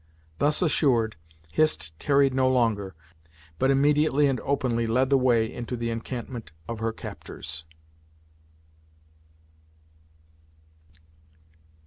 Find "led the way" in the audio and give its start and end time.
4.87-5.45